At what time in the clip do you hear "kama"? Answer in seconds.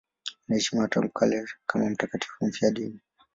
1.65-1.89